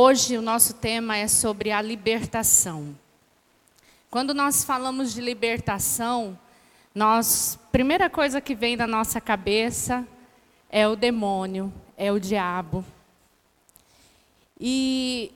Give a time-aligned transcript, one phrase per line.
[0.00, 2.96] Hoje o nosso tema é sobre a libertação.
[4.08, 6.38] Quando nós falamos de libertação,
[6.94, 10.06] nós, primeira coisa que vem na nossa cabeça
[10.70, 12.84] é o demônio, é o diabo.
[14.60, 15.32] E,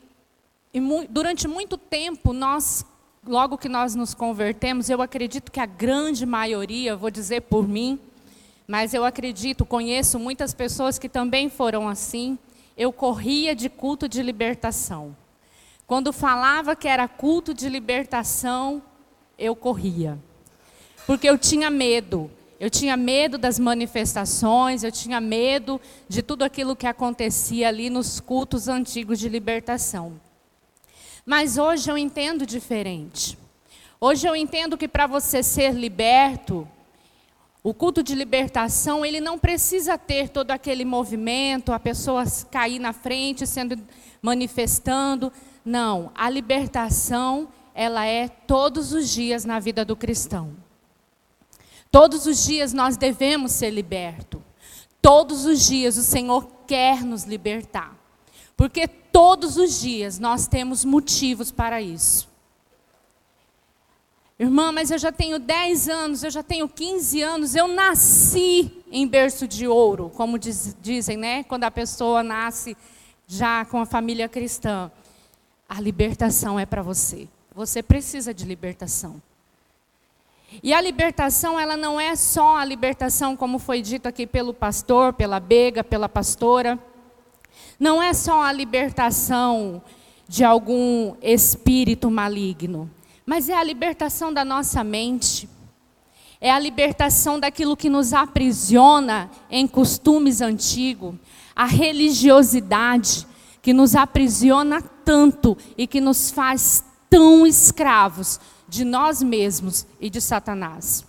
[0.73, 2.87] e mu durante muito tempo nós,
[3.27, 7.99] logo que nós nos convertemos, eu acredito que a grande maioria, vou dizer por mim,
[8.69, 12.39] mas eu acredito, conheço muitas pessoas que também foram assim
[12.77, 15.17] eu corria de culto de libertação.
[15.87, 18.83] Quando falava que era culto de libertação,
[19.39, 20.19] eu corria.
[21.07, 22.31] Porque eu tinha medo.
[22.59, 28.21] Eu tinha medo das manifestações, eu tinha medo de tudo aquilo que acontecia ali nos
[28.21, 30.21] cultos antigos de libertação.
[31.27, 33.37] Mas hoje eu entendo diferente.
[34.01, 36.69] Hoje eu entendo que para você ser liberto,
[37.65, 42.93] o culto de libertação, ele não precisa ter todo aquele movimento, a pessoa cair na
[42.93, 43.79] frente, sendo
[44.21, 45.33] manifestando.
[45.65, 50.57] Não, a libertação, ela é todos os dias na vida do cristão.
[51.89, 54.41] Todos os dias nós devemos ser libertos.
[55.01, 57.97] Todos os dias o Senhor quer nos libertar.
[58.57, 62.32] Porque todos os dias nós temos motivos para isso.
[64.39, 69.07] Irmã, mas eu já tenho 10 anos, eu já tenho 15 anos, eu nasci em
[69.07, 71.45] berço de ouro, como diz, dizem, né?
[71.45, 72.77] Quando a pessoa nasce
[73.27, 74.91] já com a família cristã.
[75.69, 77.29] A libertação é para você.
[77.55, 79.23] Você precisa de libertação.
[80.63, 85.13] E a libertação, ela não é só a libertação, como foi dito aqui pelo pastor,
[85.13, 86.79] pela Bega, pela pastora.
[87.79, 89.81] Não é só a libertação
[90.29, 92.91] de algum espírito maligno
[93.25, 95.49] mas é a libertação da nossa mente.
[96.41, 101.15] É a libertação daquilo que nos aprisiona em costumes antigos,
[101.55, 103.27] a religiosidade
[103.61, 110.21] que nos aprisiona tanto e que nos faz tão escravos de nós mesmos e de
[110.21, 111.05] Satanás.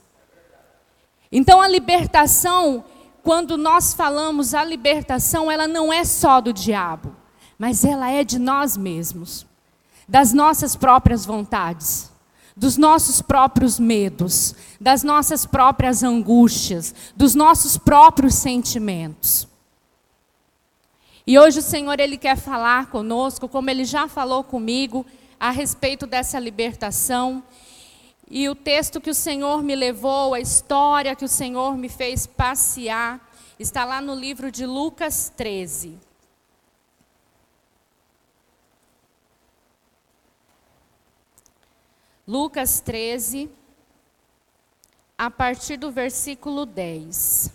[1.31, 2.85] Então a libertação,
[3.23, 7.15] quando nós falamos a libertação, ela não é só do diabo,
[7.57, 9.47] mas ela é de nós mesmos
[10.07, 12.11] das nossas próprias vontades,
[12.55, 19.47] dos nossos próprios medos, das nossas próprias angústias, dos nossos próprios sentimentos.
[21.25, 25.05] E hoje o Senhor ele quer falar conosco, como ele já falou comigo,
[25.39, 27.41] a respeito dessa libertação.
[28.29, 32.27] E o texto que o Senhor me levou, a história que o Senhor me fez
[32.27, 33.21] passear,
[33.57, 35.97] está lá no livro de Lucas 13.
[42.25, 43.49] Lucas 13,
[45.17, 47.51] a partir do versículo 10.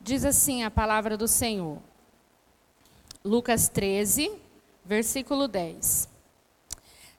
[0.00, 1.78] Diz assim a palavra do Senhor.
[3.24, 4.32] Lucas 13,
[4.84, 6.08] versículo 10.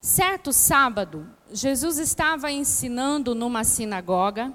[0.02, 4.54] Certo sábado, Jesus estava ensinando numa sinagoga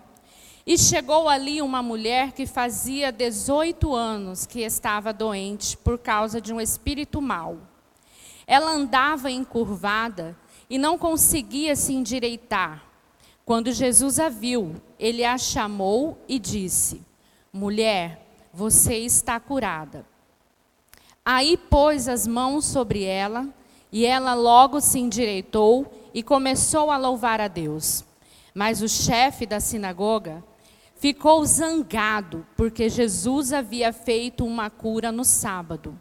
[0.66, 6.52] e chegou ali uma mulher que fazia 18 anos que estava doente por causa de
[6.52, 7.58] um espírito mau.
[8.46, 10.36] Ela andava encurvada
[10.70, 12.84] e não conseguia se endireitar.
[13.44, 17.02] Quando Jesus a viu, ele a chamou e disse:
[17.52, 20.06] Mulher, você está curada.
[21.24, 23.48] Aí pôs as mãos sobre ela
[23.90, 28.04] e ela logo se endireitou e começou a louvar a Deus.
[28.54, 30.42] Mas o chefe da sinagoga
[31.02, 36.00] ficou zangado porque Jesus havia feito uma cura no sábado.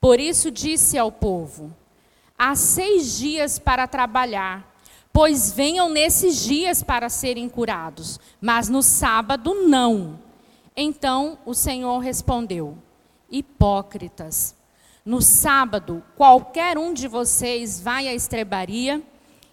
[0.00, 1.72] Por isso disse ao povo:
[2.36, 4.68] Há seis dias para trabalhar,
[5.12, 10.18] pois venham nesses dias para serem curados, mas no sábado não.
[10.76, 12.76] Então o Senhor respondeu:
[13.30, 14.56] Hipócritas,
[15.04, 19.00] no sábado qualquer um de vocês vai à estrebaria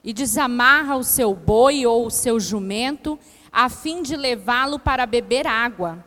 [0.04, 3.20] e desamarra o seu boi ou o seu jumento
[3.58, 6.06] a fim de levá-lo para beber água.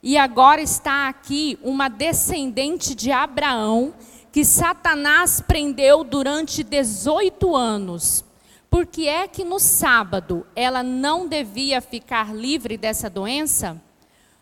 [0.00, 3.92] E agora está aqui uma descendente de Abraão
[4.30, 8.24] que Satanás prendeu durante 18 anos.
[8.70, 13.82] Por que é que no sábado ela não devia ficar livre dessa doença?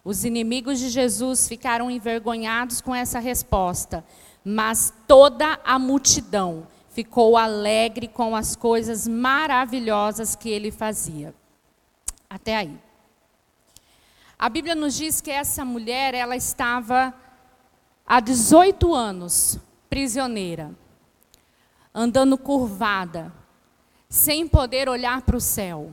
[0.04, 4.04] Os inimigos de Jesus ficaram envergonhados com essa resposta,
[4.44, 11.34] mas toda a multidão ficou alegre com as coisas maravilhosas que ele fazia.
[12.32, 12.80] Até aí.
[14.38, 17.12] A Bíblia nos diz que essa mulher, ela estava
[18.06, 19.58] há 18 anos
[19.90, 20.74] prisioneira,
[21.94, 23.30] andando curvada,
[24.08, 25.92] sem poder olhar para o céu,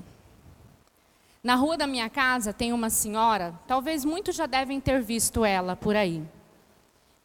[1.43, 5.75] Na rua da minha casa tem uma senhora, talvez muitos já devem ter visto ela
[5.75, 6.23] por aí.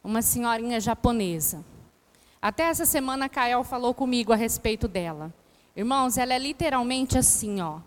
[0.03, 1.63] Uma senhorinha japonesa.
[2.41, 5.33] Até essa semana Kael falou comigo a respeito dela.
[5.75, 7.79] Irmãos, ela é literalmente assim, ó.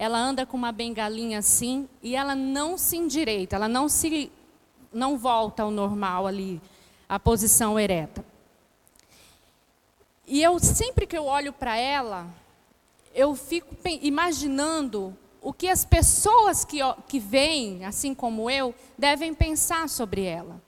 [0.00, 4.32] Ela anda com uma bengalinha assim e ela não se endireita, ela não se
[4.90, 6.58] não volta ao normal ali,
[7.06, 8.24] a posição ereta.
[10.26, 12.26] E eu sempre que eu olho para ela,
[13.14, 19.86] eu fico imaginando o que as pessoas que, que vêm, assim como eu, devem pensar
[19.86, 20.62] sobre ela.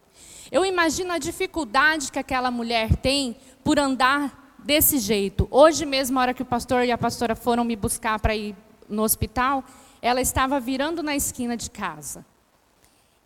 [0.51, 3.35] Eu imagino a dificuldade que aquela mulher tem
[3.65, 5.49] por andar desse jeito.
[5.51, 8.55] Hoje mesmo, a hora que o pastor e a pastora foram me buscar para ir
[8.93, 9.65] no hospital,
[10.01, 12.25] ela estava virando na esquina de casa.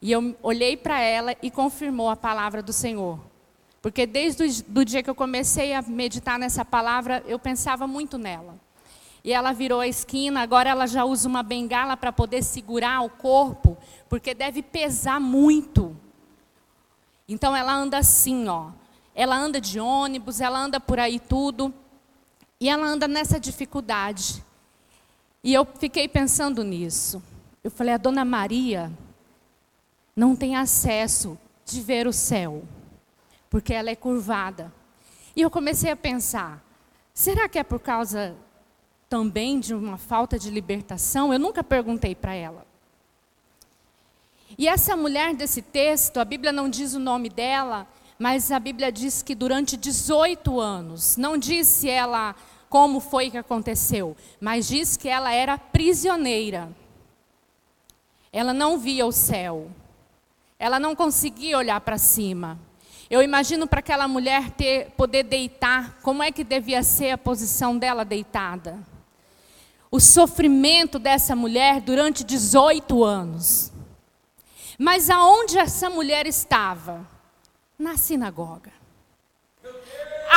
[0.01, 3.19] E eu olhei para ela e confirmou a palavra do Senhor.
[3.83, 8.59] Porque desde o dia que eu comecei a meditar nessa palavra, eu pensava muito nela
[9.27, 13.11] e ela virou a esquina, agora ela já usa uma bengala para poder segurar o
[13.11, 13.77] corpo,
[14.09, 15.97] porque deve pesar muito.
[17.27, 18.71] Então ela anda assim, ó.
[19.17, 21.75] Ela anda de ônibus, ela anda por aí tudo,
[22.61, 24.45] e ela anda nessa dificuldade.
[25.43, 27.23] E eu fiquei pensando nisso.
[27.63, 28.91] Eu falei, a dona Maria
[30.15, 32.63] não tem acesso de ver o céu,
[33.51, 34.73] porque ela é curvada.
[35.35, 36.65] E eu comecei a pensar,
[37.13, 38.35] será que é por causa
[39.09, 41.33] também de uma falta de libertação?
[41.33, 42.67] Eu nunca perguntei para ela.
[44.57, 47.87] E essa mulher desse texto, a Bíblia não diz o nome dela,
[48.19, 52.35] mas a Bíblia diz que durante 18 anos, não disse ela
[52.69, 56.69] como foi que aconteceu, mas diz que ela era prisioneira.
[58.33, 59.71] Ela não via o céu.
[60.59, 62.59] Ela não conseguia olhar para cima.
[63.09, 67.79] Eu imagino para aquela mulher ter, poder deitar, como é que devia ser a posição
[67.79, 68.79] dela deitada
[69.91, 73.73] o sofrimento dessa mulher durante 18 anos.
[74.79, 77.09] Mas aonde essa mulher estava?
[77.79, 78.73] Na sinagoga.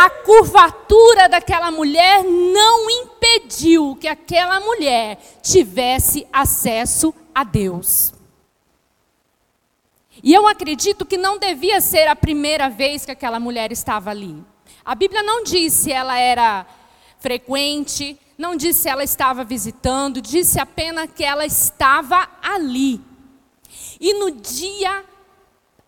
[0.02, 8.14] A curvatura daquela mulher não impediu que aquela mulher tivesse acesso a Deus.
[10.24, 14.42] E eu acredito que não devia ser a primeira vez que aquela mulher estava ali.
[14.86, 16.66] A Bíblia não diz se ela era
[17.20, 23.02] frequente, não disse ela estava visitando, disse apenas que ela estava ali.
[24.00, 25.04] E no dia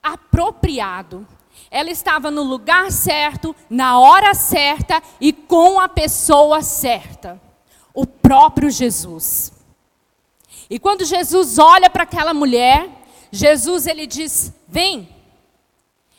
[0.03, 1.25] apropriado,
[1.71, 7.41] ela estava no lugar certo, na hora certa e com a pessoa certa
[7.93, 9.53] o próprio Jesus.
[10.69, 12.89] E quando Jesus olha para aquela mulher,
[13.31, 15.09] Jesus ele diz: "Vem".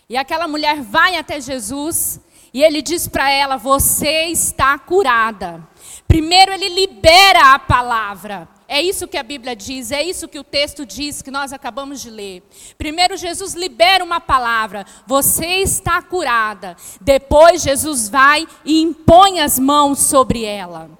[0.08, 2.18] E aquela mulher vai até Jesus
[2.52, 5.66] e ele diz para ela: "Você está curada".
[6.08, 8.48] Primeiro ele libera a palavra.
[8.74, 12.00] É isso que a Bíblia diz, é isso que o texto diz que nós acabamos
[12.00, 12.42] de ler.
[12.78, 16.74] Primeiro Jesus libera uma palavra, você está curada.
[16.98, 20.90] Depois Jesus vai e impõe as mãos sobre ela.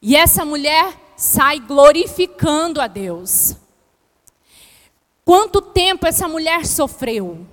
[0.00, 3.54] E essa mulher sai glorificando a Deus.
[5.22, 7.46] Quanto tempo essa mulher sofreu?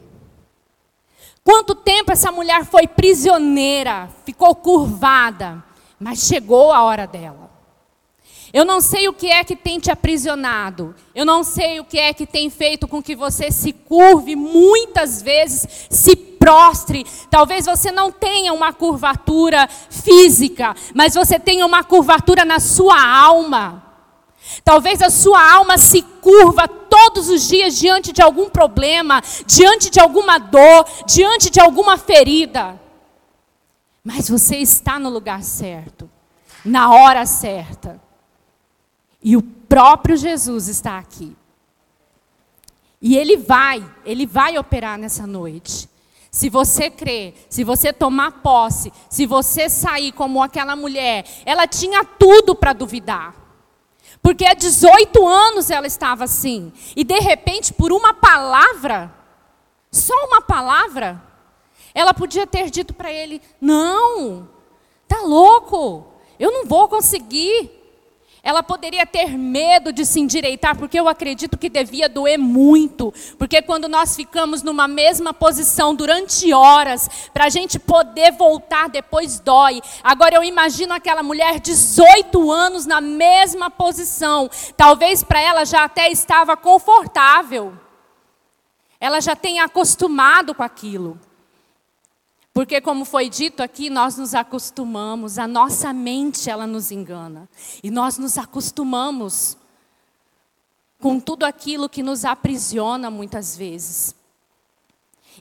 [1.44, 5.62] Quanto tempo essa mulher foi prisioneira, ficou curvada,
[6.00, 7.51] mas chegou a hora dela.
[8.54, 10.94] Eu não sei o que é que tem te aprisionado.
[11.16, 15.22] Eu não sei o que é que tem feito com que você se curve, muitas
[15.22, 17.06] vezes se prostre.
[17.30, 23.84] Talvez você não tenha uma curvatura física, mas você tenha uma curvatura na sua alma.
[24.66, 30.00] Talvez a sua alma se curva todos os dias diante de algum problema, diante de
[30.00, 32.80] alguma dor, diante de alguma ferida.
[34.04, 36.10] Mas você está no lugar certo,
[36.66, 38.11] na hora certa.
[39.24, 41.36] E o próprio Jesus está aqui.
[43.02, 45.90] E ele vai, ele vai operar nessa noite.
[46.30, 52.06] Se você crer, se você tomar posse, se você sair como aquela mulher, ela tinha
[52.06, 53.36] tudo para duvidar.
[54.22, 56.72] Porque há 18 anos ela estava assim.
[56.96, 59.14] E de repente, por uma palavra,
[59.92, 61.22] só uma palavra,
[61.94, 64.48] ela podia ter dito para ele: Não,
[65.08, 66.06] tá louco,
[66.40, 67.81] eu não vou conseguir.
[68.44, 73.14] Ela poderia ter medo de se endireitar, porque eu acredito que devia doer muito.
[73.38, 79.40] Porque quando nós ficamos numa mesma posição durante horas, para a gente poder voltar depois
[79.40, 79.80] dói.
[80.04, 84.50] Agora eu imagino aquela mulher 18 anos na mesma posição.
[84.76, 87.74] Talvez para ela já até estava confortável.
[89.00, 91.20] Ela já tenha acostumado com aquilo.
[92.54, 97.50] Porque como foi dito aqui, nós nos acostumamos, a nossa mente ela nos engana.
[97.82, 99.58] E nós nos acostumamos
[101.00, 104.16] com tudo aquilo que nos aprisiona muitas vezes.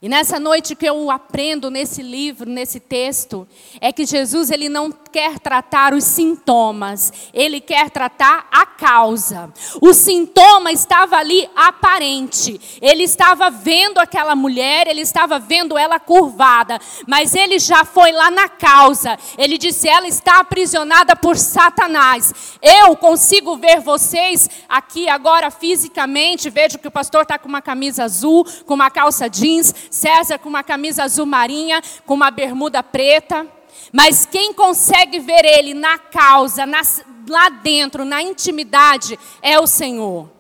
[0.03, 3.47] E nessa noite que eu aprendo nesse livro, nesse texto,
[3.83, 9.53] é que Jesus ele não quer tratar os sintomas, ele quer tratar a causa.
[9.79, 12.79] O sintoma estava ali aparente.
[12.81, 18.31] Ele estava vendo aquela mulher, ele estava vendo ela curvada, mas ele já foi lá
[18.31, 19.19] na causa.
[19.37, 22.33] Ele disse: "Ela está aprisionada por Satanás".
[22.63, 28.05] Eu consigo ver vocês aqui agora fisicamente, vejo que o pastor está com uma camisa
[28.05, 33.47] azul, com uma calça jeans, César com uma camisa azul marinha, com uma bermuda preta.
[33.93, 36.81] Mas quem consegue ver ele na causa, na,
[37.29, 40.31] lá dentro, na intimidade, é o Senhor.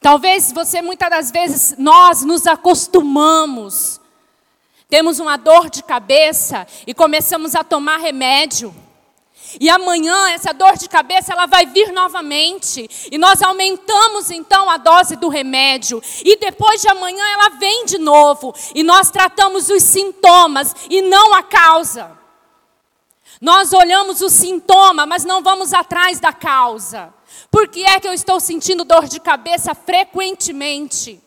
[0.00, 4.00] Talvez você, muitas das vezes, nós nos acostumamos.
[4.88, 8.74] Temos uma dor de cabeça e começamos a tomar remédio.
[9.60, 12.88] E amanhã essa dor de cabeça ela vai vir novamente.
[13.10, 16.02] E nós aumentamos então a dose do remédio.
[16.24, 18.54] E depois de amanhã ela vem de novo.
[18.74, 22.18] E nós tratamos os sintomas e não a causa.
[23.40, 27.12] Nós olhamos o sintoma, mas não vamos atrás da causa.
[27.50, 31.20] Por que é que eu estou sentindo dor de cabeça frequentemente?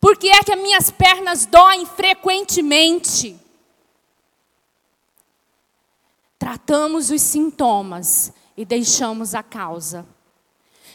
[0.00, 3.38] Por que é que as minhas pernas doem frequentemente?
[6.38, 10.06] Tratamos os sintomas e deixamos a causa.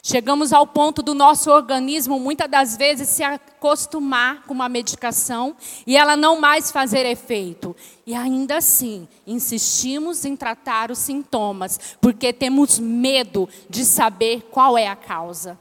[0.05, 5.55] Chegamos ao ponto do nosso organismo, muitas das vezes, se acostumar com uma medicação
[5.87, 7.73] e ela não mais fazer efeito.
[8.05, 14.87] E ainda assim, insistimos em tratar os sintomas, porque temos medo de saber qual é
[14.87, 15.57] a causa.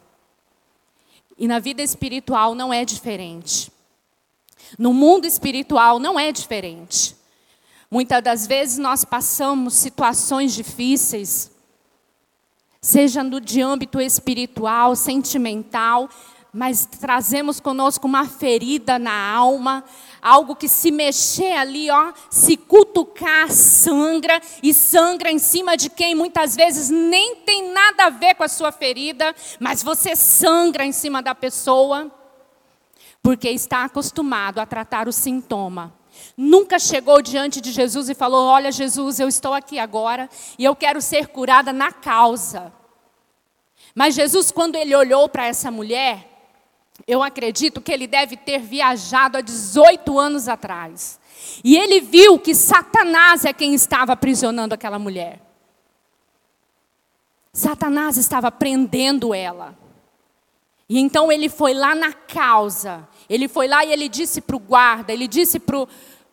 [1.39, 3.71] E na vida espiritual não é diferente.
[4.77, 7.15] No mundo espiritual não é diferente.
[7.93, 11.51] Muitas das vezes nós passamos situações difíceis,
[12.81, 16.09] seja no de âmbito espiritual, sentimental,
[16.51, 19.85] mas trazemos conosco uma ferida na alma,
[20.23, 26.15] algo que se mexer ali, ó, se cutucar, sangra e sangra em cima de quem
[26.15, 30.93] muitas vezes nem tem nada a ver com a sua ferida, mas você sangra em
[30.93, 32.11] cima da pessoa,
[33.23, 36.01] porque está acostumado a tratar o sintoma
[36.37, 40.75] Nunca chegou diante de Jesus e falou: Olha, Jesus, eu estou aqui agora e eu
[40.75, 42.73] quero ser curada na causa.
[43.95, 46.29] Mas Jesus, quando ele olhou para essa mulher,
[47.07, 51.21] eu acredito que ele deve ter viajado há 18 anos atrás.
[51.63, 55.41] E ele viu que Satanás é quem estava aprisionando aquela mulher.
[57.53, 59.77] Satanás estava prendendo ela.
[60.89, 63.09] E então ele foi lá na causa.
[63.29, 65.87] Ele foi lá e ele disse para o guarda, ele disse para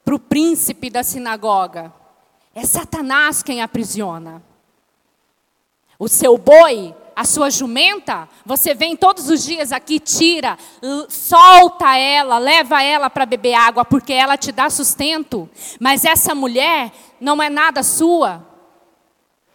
[0.03, 1.94] para o príncipe da sinagoga.
[2.53, 4.41] É Satanás quem aprisiona.
[5.98, 10.58] O seu boi, a sua jumenta, você vem todos os dias aqui, tira,
[11.10, 15.50] solta ela, leva ela para beber água, porque ela te dá sustento.
[15.79, 18.48] Mas essa mulher não é nada sua.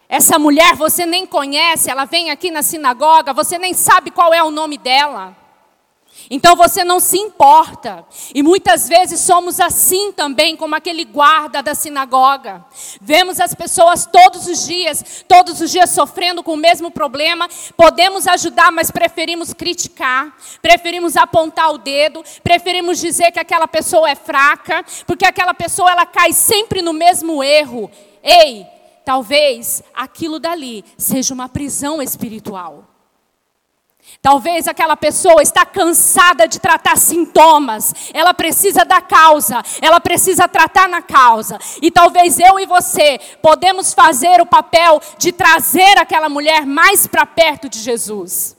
[0.07, 4.43] Essa mulher você nem conhece, ela vem aqui na sinagoga, você nem sabe qual é
[4.43, 5.35] o nome dela.
[6.29, 8.05] Então você não se importa.
[8.33, 12.65] E muitas vezes somos assim também, como aquele guarda da sinagoga.
[12.99, 17.47] Vemos as pessoas todos os dias, todos os dias sofrendo com o mesmo problema.
[17.77, 24.15] Podemos ajudar, mas preferimos criticar, preferimos apontar o dedo, preferimos dizer que aquela pessoa é
[24.15, 27.89] fraca, porque aquela pessoa ela cai sempre no mesmo erro.
[28.23, 28.65] Ei,
[29.03, 32.94] talvez aquilo dali seja uma prisão espiritual.
[34.25, 40.89] Talvez aquela pessoa está cansada de tratar sintomas, ela precisa da causa, ela precisa tratar
[40.89, 41.59] na causa.
[41.79, 47.23] E talvez eu e você podemos fazer o papel de trazer aquela mulher mais para
[47.23, 48.57] perto de Jesus.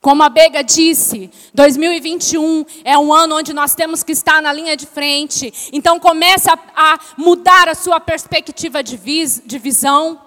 [0.00, 4.76] Como a Bega disse, 2021 é um ano onde nós temos que estar na linha
[4.76, 5.52] de frente.
[5.72, 10.25] Então comece a, a mudar a sua perspectiva de, vis, de visão.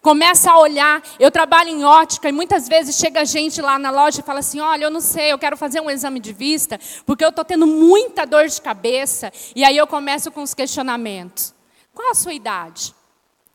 [0.00, 1.02] Começa a olhar.
[1.18, 4.60] Eu trabalho em ótica e muitas vezes chega gente lá na loja e fala assim:
[4.60, 7.66] Olha, eu não sei, eu quero fazer um exame de vista porque eu estou tendo
[7.66, 9.32] muita dor de cabeça.
[9.54, 11.54] E aí eu começo com os questionamentos:
[11.94, 12.94] Qual a sua idade?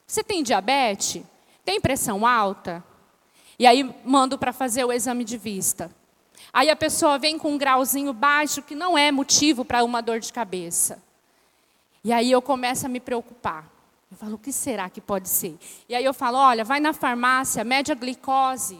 [0.06, 1.24] Você tem diabetes?
[1.66, 2.84] Tem pressão alta?
[3.60, 5.90] E aí mando para fazer o exame de vista.
[6.54, 10.20] Aí a pessoa vem com um grauzinho baixo que não é motivo para uma dor
[10.20, 11.02] de cabeça.
[12.04, 13.77] E aí eu começo a me preocupar.
[14.10, 15.58] Eu falo, o que será que pode ser?
[15.88, 18.80] E aí eu falo, olha, vai na farmácia, mede a glicose,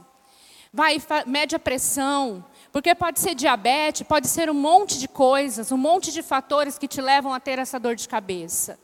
[0.72, 5.78] vai, mede a pressão, Porque pode ser diabetes, pode ser um monte de coisas, um
[5.78, 8.80] monte de fatores que te levam a ter essa dor de cabeça.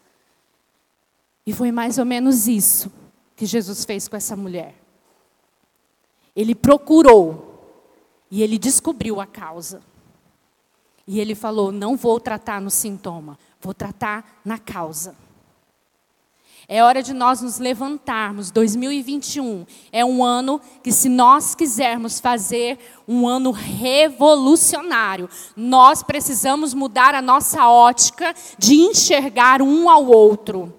[1.45, 2.91] E foi mais ou menos isso
[3.35, 4.73] que Jesus fez com essa mulher.
[6.35, 7.53] Ele procurou
[8.31, 9.81] e ele descobriu a causa.
[11.05, 15.15] E ele falou: Não vou tratar no sintoma, vou tratar na causa.
[16.75, 18.50] É hora de nós nos levantarmos.
[18.50, 27.13] 2021 é um ano que, se nós quisermos fazer um ano revolucionário, nós precisamos mudar
[27.13, 30.74] a nossa ótica de enxergar um ao outro.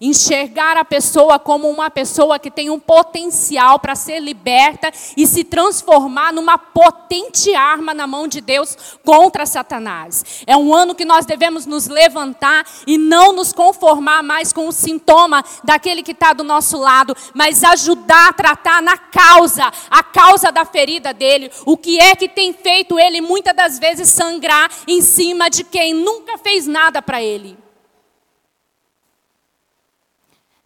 [0.00, 5.44] Enxergar a pessoa como uma pessoa que tem um potencial para ser liberta e se
[5.44, 10.24] transformar numa potente arma na mão de Deus contra Satanás.
[10.46, 14.72] É um ano que nós devemos nos levantar e não nos conformar mais com o
[14.72, 20.50] sintoma daquele que está do nosso lado, mas ajudar a tratar na causa, a causa
[20.50, 21.50] da ferida dele.
[21.64, 25.94] O que é que tem feito ele muitas das vezes sangrar em cima de quem
[25.94, 27.65] nunca fez nada para ele.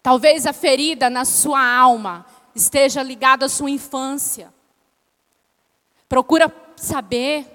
[0.02, 4.52] Talvez a ferida na sua alma esteja ligada à sua infância.
[6.08, 7.46] Procura saber.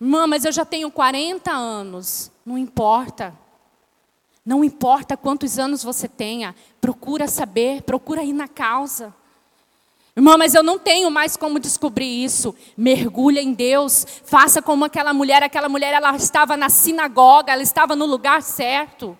[0.00, 2.30] Irmã, mas eu já tenho 40 anos.
[2.46, 3.34] Não importa.
[4.44, 6.54] Não importa quantos anos você tenha.
[6.80, 9.12] Procura saber, procura ir na causa.
[10.16, 12.54] Irmã, mas eu não tenho mais como descobrir isso.
[12.76, 14.06] Mergulha em Deus.
[14.24, 15.42] Faça como aquela mulher.
[15.42, 19.18] Aquela mulher, ela estava na sinagoga, ela estava no lugar certo.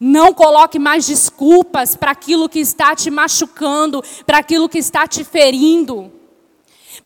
[0.00, 5.24] Não coloque mais desculpas para aquilo que está te machucando, para aquilo que está te
[5.24, 6.15] ferindo.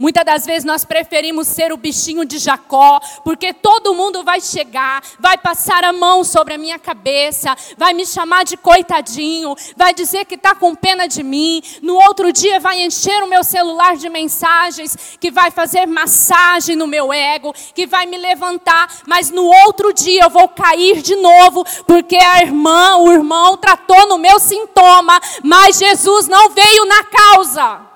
[0.00, 5.02] Muitas das vezes nós preferimos ser o bichinho de Jacó, porque todo mundo vai chegar,
[5.18, 10.24] vai passar a mão sobre a minha cabeça, vai me chamar de coitadinho, vai dizer
[10.24, 11.62] que está com pena de mim.
[11.82, 16.86] No outro dia vai encher o meu celular de mensagens, que vai fazer massagem no
[16.86, 21.62] meu ego, que vai me levantar, mas no outro dia eu vou cair de novo,
[21.86, 27.89] porque a irmã, o irmão tratou no meu sintoma, mas Jesus não veio na causa.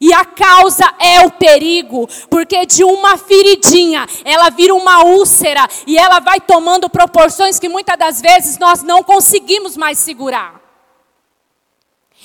[0.00, 5.96] E a causa é o perigo, porque de uma feridinha ela vira uma úlcera e
[5.98, 10.66] ela vai tomando proporções que muitas das vezes nós não conseguimos mais segurar.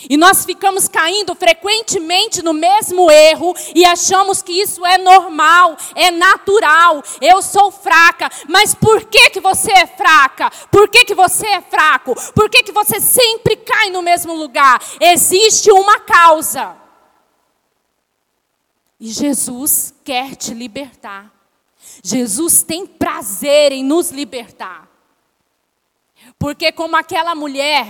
[0.10, 6.10] E nós ficamos caindo frequentemente no mesmo erro e achamos que isso é normal, é
[6.10, 7.04] natural.
[7.22, 10.50] Eu sou fraca, mas por que que você é fraca?
[10.72, 12.16] Por que que você é fraco?
[12.34, 14.82] Por que que você sempre cai no mesmo lugar?
[15.00, 16.81] Existe uma causa.
[19.02, 21.34] E Jesus quer te libertar.
[22.04, 24.88] Jesus tem prazer em nos libertar.
[26.38, 27.88] Porque, como aquela mulher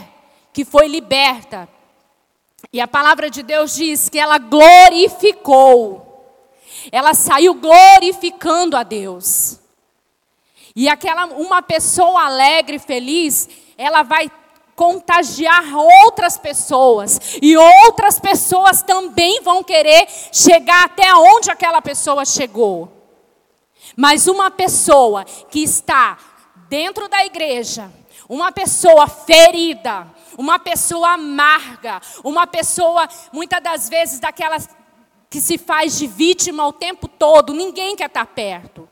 [0.53, 1.67] que foi liberta,
[2.71, 6.07] e a palavra de Deus diz que ela glorificou,
[6.93, 9.59] ela saiu glorificando a Deus.
[10.73, 14.31] E aquela uma pessoa alegre, feliz, ela vai
[14.81, 17.37] contagiar outras pessoas.
[17.39, 22.91] E outras pessoas também vão querer chegar até onde aquela pessoa chegou.
[23.95, 26.17] Mas uma pessoa que está
[26.67, 27.91] dentro da igreja,
[28.27, 34.67] uma pessoa ferida, uma pessoa amarga, uma pessoa muitas das vezes daquelas
[35.29, 38.89] que se faz de vítima o tempo todo, ninguém quer estar perto.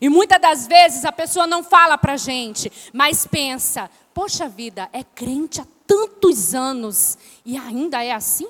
[0.00, 5.04] E muitas das vezes a pessoa não fala para gente, mas pensa: poxa vida, é
[5.04, 8.48] crente há tantos anos e ainda é assim?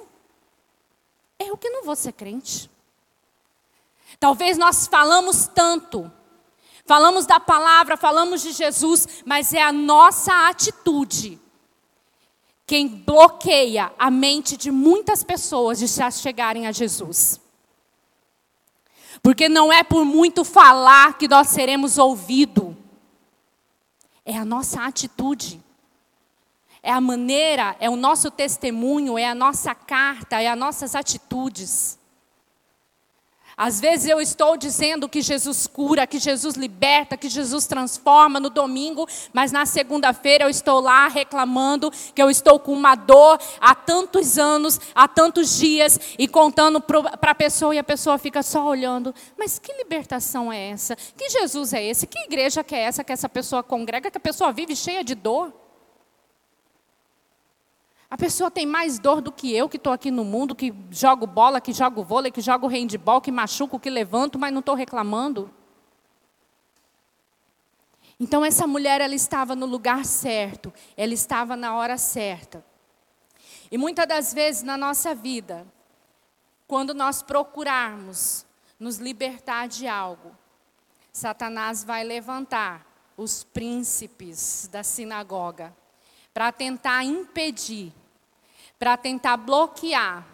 [1.38, 2.70] Eu que não vou ser crente.
[4.18, 6.10] Talvez nós falamos tanto,
[6.86, 11.38] falamos da palavra, falamos de Jesus, mas é a nossa atitude
[12.64, 17.38] quem bloqueia a mente de muitas pessoas de chegarem a Jesus.
[19.22, 22.74] Porque não é por muito falar que nós seremos ouvidos
[24.28, 25.58] é a nossa atitude.
[26.82, 31.98] É a maneira, é o nosso testemunho, é a nossa carta, é as nossas atitudes.
[33.58, 38.48] Às vezes eu estou dizendo que Jesus cura, que Jesus liberta, que Jesus transforma no
[38.48, 43.74] domingo, mas na segunda-feira eu estou lá reclamando que eu estou com uma dor há
[43.74, 48.64] tantos anos, há tantos dias, e contando para a pessoa e a pessoa fica só
[48.64, 49.12] olhando.
[49.36, 50.94] Mas que libertação é essa?
[50.94, 52.06] Que Jesus é esse?
[52.06, 55.16] Que igreja que é essa que essa pessoa congrega, que a pessoa vive cheia de
[55.16, 55.52] dor?
[58.10, 61.26] A pessoa tem mais dor do que eu, que estou aqui no mundo, que jogo
[61.26, 65.52] bola, que jogo vôlei, que jogo handball, que machuco, que levanto, mas não estou reclamando.
[68.18, 72.64] Então essa mulher ela estava no lugar certo, ela estava na hora certa.
[73.70, 75.66] E muitas das vezes na nossa vida,
[76.66, 78.46] quando nós procurarmos
[78.80, 80.34] nos libertar de algo,
[81.12, 82.86] Satanás vai levantar
[83.18, 85.76] os príncipes da sinagoga
[86.38, 87.92] para tentar impedir,
[88.78, 90.24] para tentar bloquear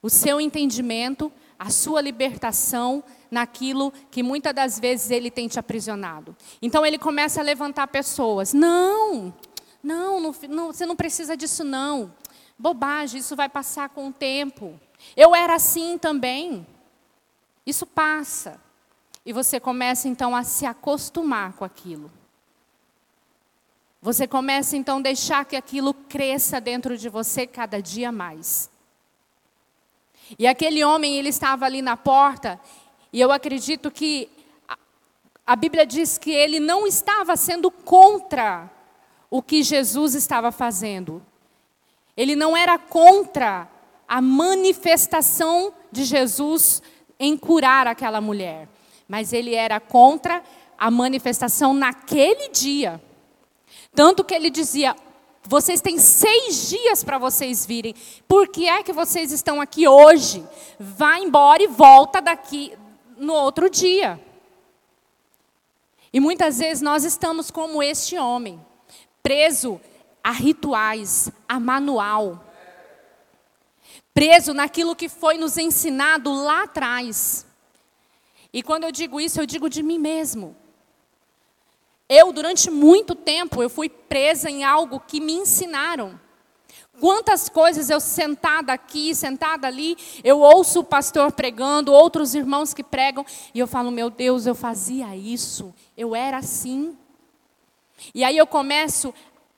[0.00, 6.34] o seu entendimento, a sua libertação naquilo que muitas das vezes ele tem te aprisionado.
[6.62, 8.54] Então ele começa a levantar pessoas.
[8.54, 9.34] Não,
[9.82, 12.10] não, não, não, você não precisa disso não.
[12.58, 14.80] Bobagem, isso vai passar com o tempo.
[15.14, 16.66] Eu era assim também.
[17.66, 18.58] Isso passa.
[19.26, 22.10] E você começa então a se acostumar com aquilo.
[24.00, 28.70] Você começa então a deixar que aquilo cresça dentro de você cada dia mais.
[30.38, 32.60] E aquele homem, ele estava ali na porta,
[33.12, 34.28] e eu acredito que
[34.68, 34.76] a,
[35.46, 38.70] a Bíblia diz que ele não estava sendo contra
[39.30, 41.22] o que Jesus estava fazendo.
[42.16, 43.68] Ele não era contra
[44.08, 46.82] a manifestação de Jesus
[47.18, 48.68] em curar aquela mulher,
[49.08, 50.42] mas ele era contra
[50.78, 53.00] a manifestação naquele dia.
[53.96, 54.94] Tanto que ele dizia:
[55.42, 57.94] vocês têm seis dias para vocês virem.
[58.28, 60.44] Por que é que vocês estão aqui hoje?
[60.78, 62.76] Vá embora e volta daqui
[63.16, 64.20] no outro dia.
[66.12, 68.60] E muitas vezes nós estamos como este homem,
[69.22, 69.80] preso
[70.22, 72.44] a rituais, a manual,
[74.12, 77.46] preso naquilo que foi nos ensinado lá atrás.
[78.52, 80.56] E quando eu digo isso, eu digo de mim mesmo.
[82.08, 86.20] Eu, durante muito tempo, eu fui presa em algo que me ensinaram.
[87.00, 92.82] Quantas coisas eu sentada aqui, sentada ali, eu ouço o pastor pregando, outros irmãos que
[92.82, 96.96] pregam, e eu falo, meu Deus, eu fazia isso, eu era assim.
[98.14, 99.12] E aí eu começo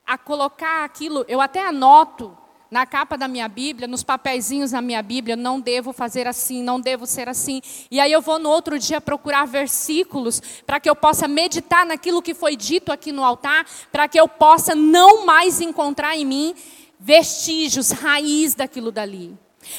[0.05, 2.35] a colocar aquilo, eu até anoto
[2.69, 6.79] na capa da minha Bíblia, nos papeizinhos da minha Bíblia, não devo fazer assim, não
[6.79, 7.61] devo ser assim.
[7.89, 12.21] E aí eu vou no outro dia procurar versículos para que eu possa meditar naquilo
[12.21, 16.55] que foi dito aqui no altar, para que eu possa não mais encontrar em mim
[16.99, 19.35] vestígios, raiz daquilo dali.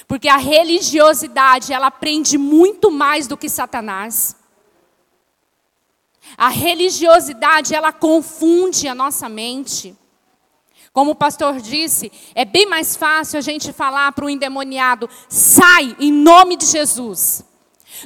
[0.06, 4.36] Porque a religiosidade, ela aprende muito mais do que Satanás.
[6.36, 9.96] A religiosidade, ela confunde a nossa mente.
[10.92, 15.94] Como o pastor disse, é bem mais fácil a gente falar para o endemoniado: sai
[16.00, 17.44] em nome de Jesus,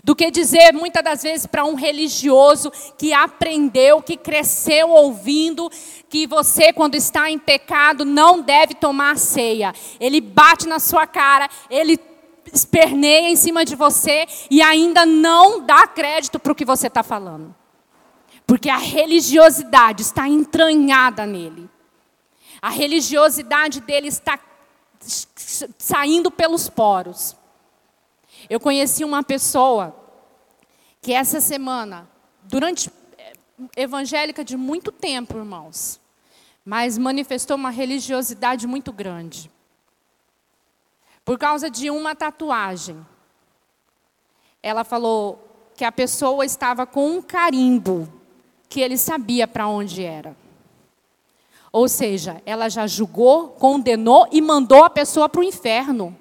[0.02, 5.70] do que dizer muitas das vezes para um religioso que aprendeu, que cresceu ouvindo
[6.10, 9.72] que você, quando está em pecado, não deve tomar ceia.
[9.98, 11.98] Ele bate na sua cara, ele
[12.52, 17.02] esperneia em cima de você e ainda não dá crédito para o que você está
[17.02, 17.54] falando.
[18.46, 21.73] Porque a religiosidade está entranhada nele.
[22.64, 24.40] A religiosidade dele está
[24.98, 27.36] saindo pelos poros.
[28.48, 29.94] Eu conheci uma pessoa
[31.02, 32.08] que essa semana,
[32.42, 33.34] durante eh,
[33.76, 36.00] evangélica de muito tempo, irmãos,
[36.64, 39.50] mas manifestou uma religiosidade muito grande.
[41.22, 43.06] Por causa de uma tatuagem.
[44.62, 48.08] Ela falou que a pessoa estava com um carimbo
[48.70, 50.43] que ele sabia para onde era.
[51.74, 56.16] Ou seja, ela já julgou, condenou e mandou a pessoa para o inferno.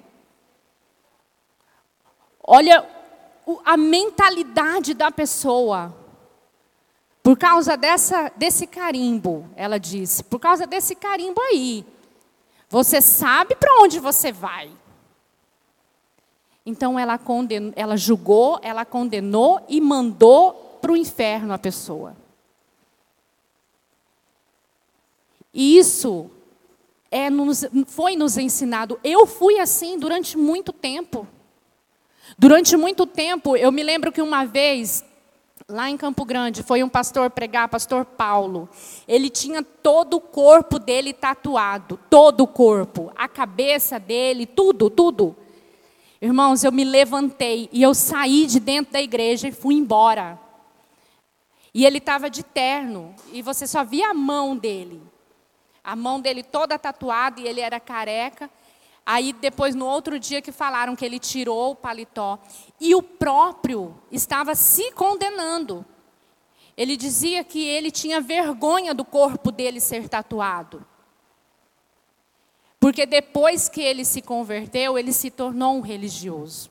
[2.42, 2.84] Olha
[3.64, 5.94] a mentalidade da pessoa.
[7.22, 11.86] Por causa dessa, desse carimbo, ela disse, por causa desse carimbo aí,
[12.68, 14.72] você sabe para onde você vai.
[16.66, 17.16] Então ela,
[17.76, 22.23] ela julgou, ela condenou e mandou para o inferno a pessoa.
[25.54, 26.28] E isso
[27.12, 28.98] é nos, foi nos ensinado.
[29.04, 31.28] Eu fui assim durante muito tempo.
[32.36, 35.04] Durante muito tempo, eu me lembro que uma vez,
[35.68, 38.68] lá em Campo Grande, foi um pastor pregar, pastor Paulo.
[39.06, 45.36] Ele tinha todo o corpo dele tatuado, todo o corpo, a cabeça dele, tudo, tudo.
[46.20, 50.36] Irmãos, eu me levantei e eu saí de dentro da igreja e fui embora.
[51.72, 55.13] E ele estava de terno, e você só via a mão dele
[55.84, 58.50] a mão dele toda tatuada e ele era careca.
[59.04, 62.38] Aí depois no outro dia que falaram que ele tirou o paletó
[62.80, 65.84] e o próprio estava se condenando.
[66.74, 70.84] Ele dizia que ele tinha vergonha do corpo dele ser tatuado.
[72.80, 76.70] Porque depois que ele se converteu, ele se tornou um religioso.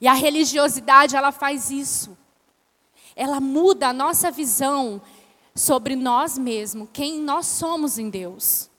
[0.00, 2.16] E a religiosidade, ela faz isso.
[3.16, 5.00] Ela muda a nossa visão
[5.54, 8.70] sobre nós mesmos, quem nós somos em Deus.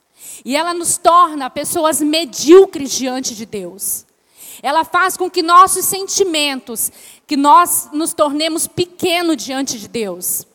[0.44, 4.06] E ela nos torna pessoas medíocres diante de Deus.
[4.62, 6.92] ela faz com que nossos sentimentos,
[7.28, 10.46] que nós nos tornemos pequenos diante de Deus.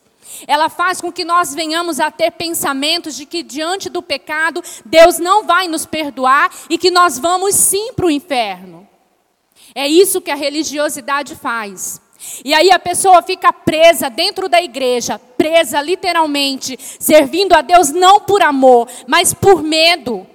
[0.47, 5.19] Ela faz com que nós venhamos a ter pensamentos de que diante do pecado Deus
[5.19, 8.87] não vai nos perdoar e que nós vamos sim para o inferno.
[9.75, 12.01] É isso que a religiosidade faz.
[12.43, 18.19] E aí a pessoa fica presa dentro da igreja, presa literalmente, servindo a Deus não
[18.19, 20.27] por amor, mas por medo.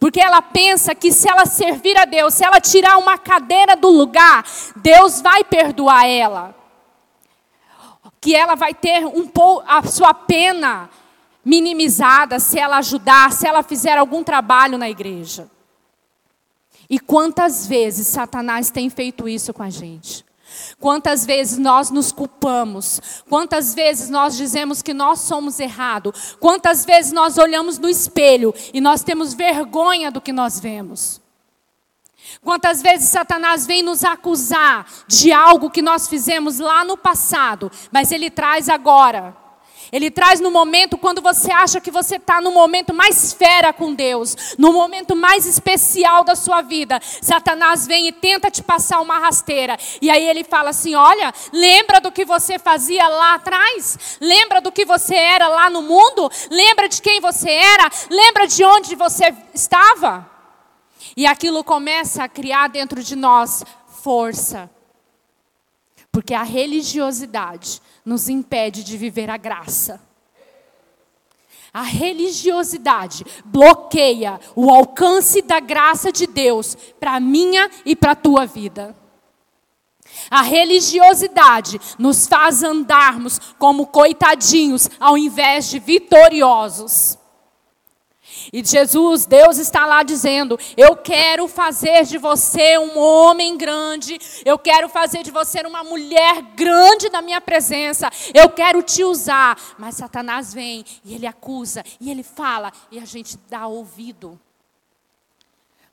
[0.00, 3.88] Porque ela pensa que se ela servir a Deus, se ela tirar uma cadeira do
[3.88, 4.42] lugar,
[4.76, 6.54] Deus vai perdoar ela.
[8.18, 10.88] Que ela vai ter um pouco a sua pena
[11.44, 15.48] minimizada se ela ajudar, se ela fizer algum trabalho na igreja.
[16.88, 20.27] E quantas vezes Satanás tem feito isso com a gente?
[20.80, 23.22] Quantas vezes nós nos culpamos?
[23.28, 26.36] Quantas vezes nós dizemos que nós somos errados?
[26.40, 31.20] Quantas vezes nós olhamos no espelho e nós temos vergonha do que nós vemos?
[32.42, 38.12] Quantas vezes Satanás vem nos acusar de algo que nós fizemos lá no passado, mas
[38.12, 39.47] ele traz agora
[39.90, 43.94] ele traz no momento quando você acha que você está no momento mais fera com
[43.94, 47.00] Deus, no momento mais especial da sua vida.
[47.22, 49.78] Satanás vem e tenta te passar uma rasteira.
[50.00, 54.18] E aí ele fala assim: Olha, lembra do que você fazia lá atrás?
[54.20, 56.30] Lembra do que você era lá no mundo?
[56.50, 57.90] Lembra de quem você era?
[58.10, 60.28] Lembra de onde você estava?
[61.16, 63.64] E aquilo começa a criar dentro de nós
[64.02, 64.70] força.
[66.12, 70.00] Porque a religiosidade nos impede de viver a graça.
[71.72, 78.16] A religiosidade bloqueia o alcance da graça de Deus para a minha e para a
[78.16, 78.96] tua vida.
[80.30, 87.18] A religiosidade nos faz andarmos como coitadinhos ao invés de vitoriosos.
[88.52, 94.58] E Jesus, Deus está lá dizendo: Eu quero fazer de você um homem grande, eu
[94.58, 99.56] quero fazer de você uma mulher grande na minha presença, eu quero te usar.
[99.78, 104.38] Mas Satanás vem e ele acusa, e ele fala, e a gente dá ouvido.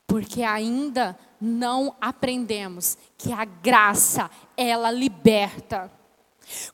[0.06, 5.90] Porque ainda não aprendemos que a graça, ela liberta.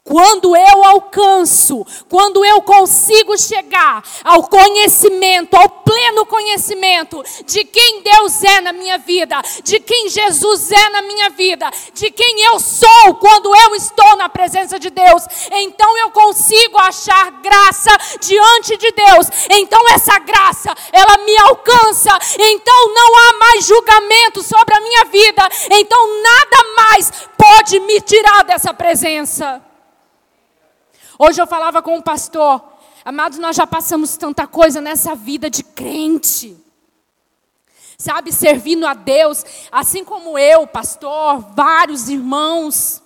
[0.04, 8.42] Quando eu alcanço, quando eu consigo chegar ao conhecimento, ao pleno conhecimento de quem Deus
[8.42, 13.14] é na minha vida, de quem Jesus é na minha vida, de quem eu sou
[13.20, 19.28] quando eu estou na presença de Deus, então eu consigo achar graça diante de Deus.
[19.50, 22.18] Então essa graça, ela me alcança.
[22.38, 25.48] Então não há mais julgamento sobre a minha vida.
[25.70, 29.61] Então nada mais pode me tirar dessa presença.
[31.24, 32.60] Hoje eu falava com um pastor,
[33.04, 36.56] amados, nós já passamos tanta coisa nessa vida de crente.
[37.96, 43.00] Sabe, servindo a Deus, assim como eu, pastor, vários irmãos.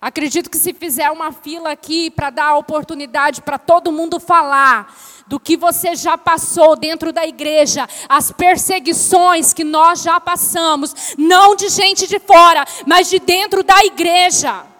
[0.00, 4.92] Acredito que se fizer uma fila aqui para dar a oportunidade para todo mundo falar
[5.28, 11.54] do que você já passou dentro da igreja, as perseguições que nós já passamos, não
[11.54, 14.73] de gente de fora, mas de dentro da igreja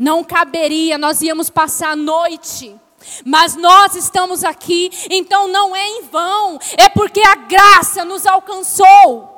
[0.00, 2.74] não caberia, nós íamos passar a noite.
[3.22, 9.28] Mas nós estamos aqui, então não é em vão, é porque a graça nos alcançou.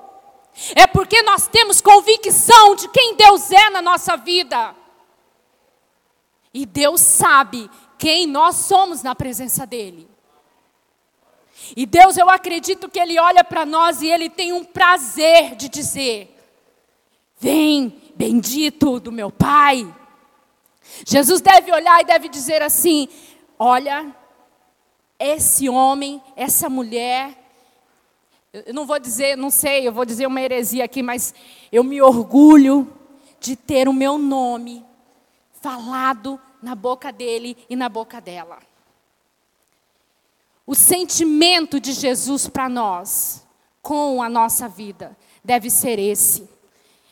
[0.77, 4.73] É porque nós temos convicção de quem Deus é na nossa vida.
[6.55, 10.09] E Deus sabe quem nós somos na presença dEle.
[11.77, 15.69] E Deus, eu acredito que Ele olha para nós e Ele tem um prazer de
[15.69, 16.37] dizer:
[17.41, 19.93] Vem, bendito do meu Pai.
[21.07, 23.09] Jesus deve olhar e deve dizer assim:
[23.59, 24.15] olha,
[25.19, 27.39] esse homem, essa mulher,
[28.53, 31.35] eu não vou dizer, não sei, eu vou dizer uma heresia aqui, mas
[31.71, 32.93] eu me orgulho
[33.41, 34.85] de ter o meu nome
[35.61, 38.59] falado na boca dele e na boca dela.
[40.67, 43.47] O sentimento de Jesus para nós,
[43.81, 46.49] com a nossa vida, deve ser esse.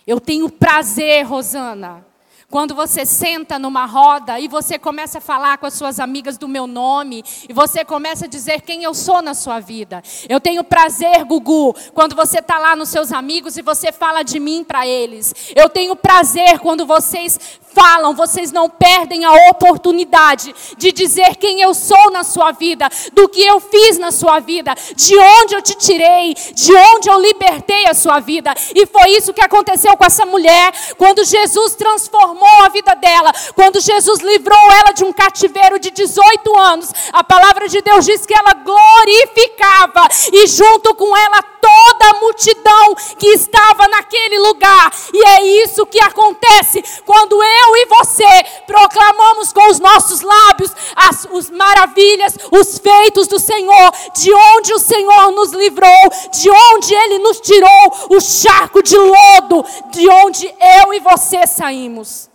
[0.06, 2.06] Eu tenho prazer, Rosana,
[2.50, 6.48] quando você senta numa roda e você começa a falar com as suas amigas do
[6.48, 10.02] meu nome, e você começa a dizer quem eu sou na sua vida.
[10.28, 14.40] Eu tenho prazer, Gugu, quando você está lá nos seus amigos e você fala de
[14.40, 15.32] mim para eles.
[15.54, 17.38] Eu tenho prazer quando vocês
[17.72, 23.28] falam, vocês não perdem a oportunidade de dizer quem eu sou na sua vida, do
[23.28, 27.86] que eu fiz na sua vida, de onde eu te tirei, de onde eu libertei
[27.86, 28.52] a sua vida.
[28.74, 33.80] E foi isso que aconteceu com essa mulher, quando Jesus transformou a vida dela, quando
[33.80, 36.90] Jesus livrou ela de um cativeiro de 18 anos.
[37.12, 42.94] A palavra de Deus diz que ela glorificava, e junto com ela toda a multidão
[43.18, 44.92] que estava naquele lugar.
[45.12, 51.26] E é isso que acontece quando eu e você proclamamos com os nossos lábios as
[51.30, 57.18] os maravilhas, os feitos do Senhor, de onde o Senhor nos livrou, de onde Ele
[57.18, 62.29] nos tirou o charco de lodo, de onde eu e você saímos.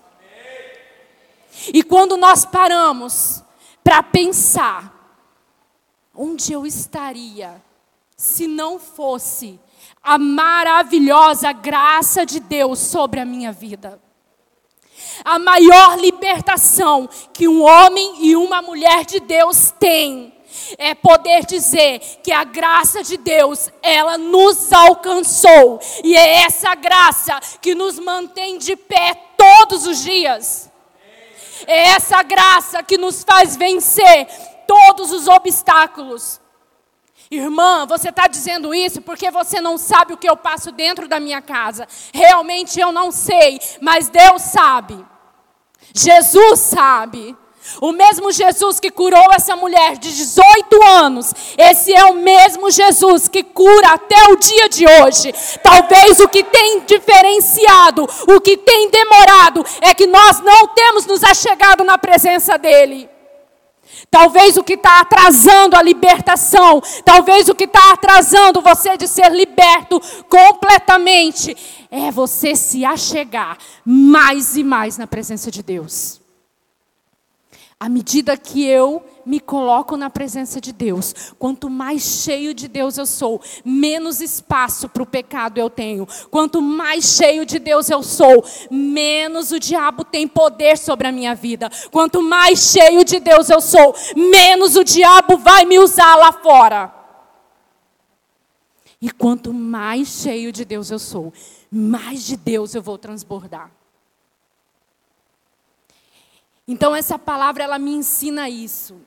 [1.74, 3.44] E quando nós paramos
[3.84, 4.94] para pensar,
[6.14, 7.62] onde eu estaria
[8.16, 9.60] se não fosse
[10.02, 14.00] a maravilhosa graça de Deus sobre a minha vida.
[15.24, 20.34] A maior libertação que um homem e uma mulher de Deus têm
[20.78, 27.40] é poder dizer que a graça de Deus, ela nos alcançou, e é essa graça
[27.62, 30.72] que nos mantém de pé todos os dias.
[31.68, 34.28] É essa graça que nos faz vencer
[34.68, 36.42] todos os obstáculos.
[37.30, 41.20] Irmã, você está dizendo isso porque você não sabe o que eu passo dentro da
[41.20, 41.88] minha casa.
[42.14, 45.04] Realmente eu não sei, mas Deus sabe.
[45.94, 47.36] Jesus sabe.
[47.82, 53.28] O mesmo Jesus que curou essa mulher de 18 anos, esse é o mesmo Jesus
[53.28, 55.34] que cura até o dia de hoje.
[55.62, 61.24] Talvez o que tem diferenciado, o que tem demorado, é que nós não temos nos
[61.24, 63.10] achegado na presença dEle.
[64.10, 69.32] Talvez o que está atrasando a libertação, talvez o que está atrasando você de ser
[69.32, 71.56] liberto completamente,
[71.92, 76.25] é você se achegar mais e mais na presença de Deus.
[77.78, 82.98] À medida que eu me coloco na presença de Deus, quanto mais cheio de Deus
[82.98, 86.08] eu sou, menos espaço para o pecado eu tenho.
[86.32, 91.36] Quanto mais cheio de Deus eu sou, menos o diabo tem poder sobre a minha
[91.36, 91.70] vida.
[91.92, 96.94] Quanto mais cheio de Deus eu sou, menos o diabo vai me usar lá fora.
[99.02, 101.34] E quanto mais cheio de Deus eu sou,
[101.70, 103.75] mais de Deus eu vou transbordar.
[106.68, 109.00] Então essa palavra ela me ensina isso.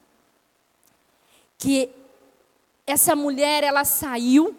[1.56, 1.90] Que
[2.86, 4.56] essa mulher ela saiu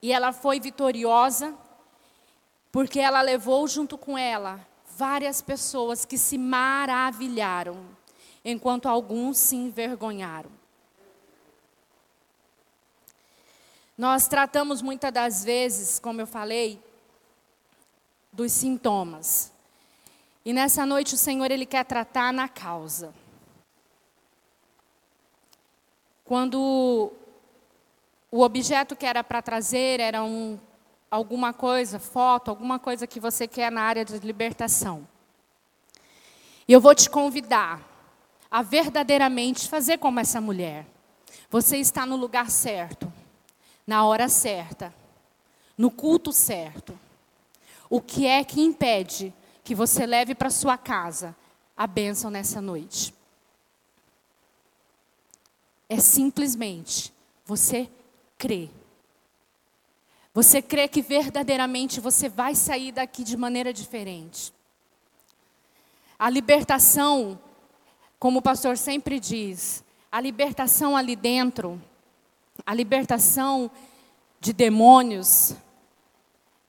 [0.00, 1.54] e ela foi vitoriosa
[2.72, 7.84] porque ela levou junto com ela várias pessoas que se maravilharam,
[8.44, 10.50] enquanto alguns se envergonharam.
[13.96, 16.82] Nós tratamos muitas das vezes, como eu falei,
[18.32, 19.51] dos sintomas.
[20.44, 23.14] E nessa noite o Senhor ele quer tratar na causa.
[26.24, 27.12] Quando
[28.30, 30.58] o objeto que era para trazer era um,
[31.10, 35.06] alguma coisa, foto, alguma coisa que você quer na área de libertação.
[36.66, 37.80] E eu vou te convidar
[38.50, 40.86] a verdadeiramente fazer como essa mulher.
[41.50, 43.12] Você está no lugar certo,
[43.86, 44.94] na hora certa,
[45.76, 46.98] no culto certo.
[47.90, 51.36] O que é que impede que você leve para sua casa
[51.76, 53.14] a bênção nessa noite.
[55.88, 57.12] É simplesmente
[57.44, 57.88] você
[58.38, 58.70] crer.
[60.34, 64.52] Você crê que verdadeiramente você vai sair daqui de maneira diferente.
[66.18, 67.38] A libertação,
[68.18, 71.80] como o pastor sempre diz, a libertação ali dentro,
[72.64, 73.70] a libertação
[74.40, 75.54] de demônios,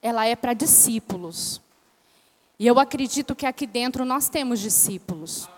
[0.01, 1.61] ela é para discípulos.
[2.63, 5.49] E eu acredito que aqui dentro nós temos discípulos.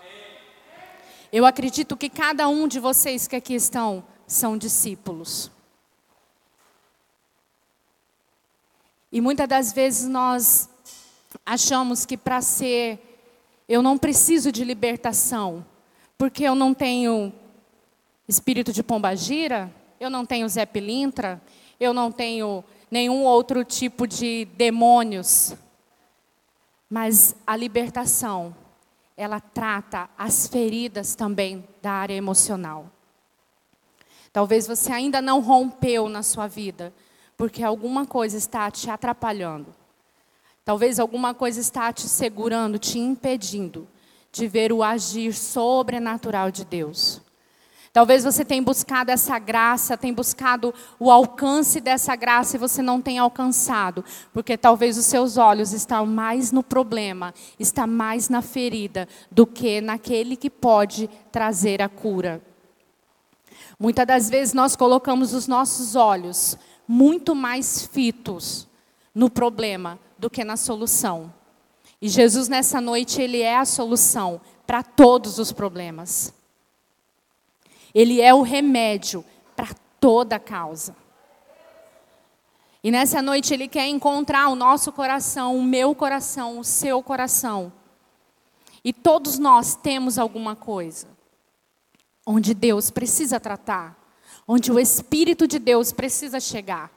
[1.31, 5.51] Eu acredito que cada um de vocês que aqui estão são discípulos.
[9.11, 10.67] E muitas das vezes nós
[11.45, 12.99] achamos que para ser,
[13.69, 15.63] eu não preciso de libertação,
[16.17, 17.31] porque eu não tenho
[18.27, 21.39] espírito de pombagira, eu não tenho Zé Pilintra,
[21.79, 25.55] eu não tenho nenhum outro tipo de demônios.
[26.97, 28.55] Mas a libertação,
[29.17, 32.89] ela trata as feridas também da área emocional.
[34.31, 36.93] Talvez você ainda não rompeu na sua vida,
[37.35, 39.75] porque alguma coisa está te atrapalhando.
[40.63, 43.89] Talvez alguma coisa está te segurando, te impedindo
[44.31, 47.21] de ver o agir sobrenatural de Deus.
[47.95, 52.99] Talvez você tenha buscado essa graça, tenha buscado o alcance dessa graça e você não
[52.99, 59.07] tenha alcançado, porque talvez os seus olhos estão mais no problema, está mais na ferida
[59.31, 62.41] do que naquele que pode trazer a cura.
[63.79, 68.67] Muitas das vezes nós colocamos os nossos olhos muito mais fitos
[69.13, 71.33] no problema do que na solução.
[72.01, 76.33] E Jesus nessa noite ele é a solução para todos os problemas.
[77.95, 79.23] Ele é o remédio
[79.55, 80.93] para toda causa.
[82.83, 87.71] E nessa noite Ele quer encontrar o nosso coração, o meu coração, o seu coração.
[88.83, 91.07] E todos nós temos alguma coisa
[92.25, 93.95] onde Deus precisa tratar,
[94.47, 96.91] onde o Espírito de Deus precisa chegar.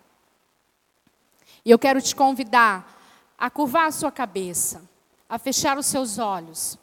[1.65, 2.99] E eu quero te convidar
[3.39, 4.83] a curvar a sua cabeça,
[5.29, 6.79] a fechar os seus olhos.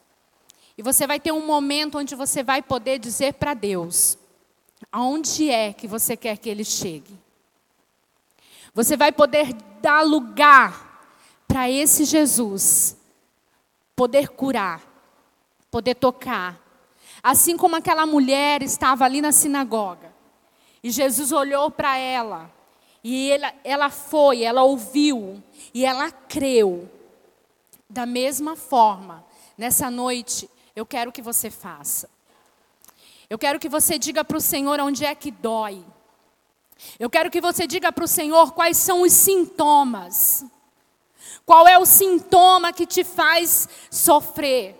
[0.77, 4.17] E você vai ter um momento onde você vai poder dizer para Deus:
[4.91, 7.17] aonde é que você quer que Ele chegue?
[8.73, 10.85] Você vai poder dar lugar
[11.47, 12.97] para esse Jesus
[13.95, 14.81] poder curar,
[15.71, 16.61] poder tocar.
[17.23, 20.13] Assim como aquela mulher estava ali na sinagoga.
[20.83, 22.51] E Jesus olhou para ela.
[23.03, 25.41] E ela, ela foi, ela ouviu.
[25.73, 26.89] E ela creu.
[27.89, 29.25] Da mesma forma,
[29.57, 32.09] nessa noite, eu quero que você faça.
[33.29, 35.83] Eu quero que você diga para o Senhor onde é que dói.
[36.99, 40.45] Eu quero que você diga para o Senhor quais são os sintomas.
[41.45, 44.75] Qual é o sintoma que te faz sofrer?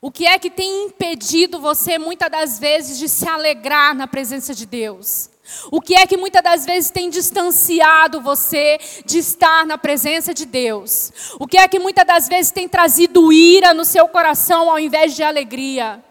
[0.00, 4.54] O que é que tem impedido você muitas das vezes de se alegrar na presença
[4.54, 5.31] de Deus?
[5.70, 10.44] O que é que muitas das vezes tem distanciado você de estar na presença de
[10.44, 11.12] Deus?
[11.38, 15.14] O que é que muitas das vezes tem trazido ira no seu coração ao invés
[15.14, 16.02] de alegria?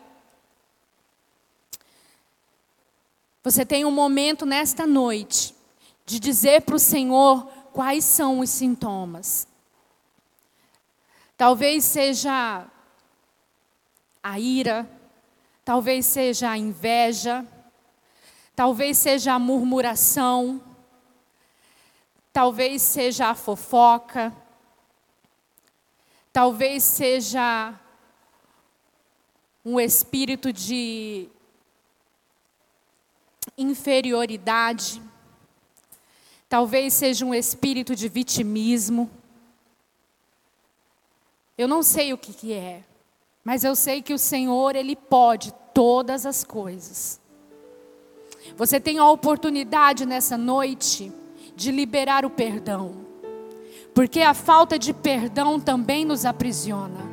[3.44, 5.56] Você tem um momento nesta noite
[6.06, 9.48] de dizer para o Senhor quais são os sintomas.
[11.36, 12.68] Talvez seja
[14.22, 14.88] a ira,
[15.66, 17.44] talvez seja a inveja,
[18.56, 20.62] talvez seja a murmuração,
[22.34, 24.36] talvez seja a fofoca,
[26.32, 27.74] talvez seja
[29.64, 31.30] um espírito de
[33.58, 35.02] inferioridade,
[36.50, 39.10] talvez seja um espírito de vitimismo.
[41.58, 42.84] Eu não sei o que, que é,
[43.44, 47.21] mas eu sei que o Senhor, Ele pode todas as coisas.
[48.58, 51.12] Você tem a oportunidade nessa noite
[51.56, 52.94] de liberar o perdão,
[53.94, 57.12] porque a falta de perdão também nos aprisiona.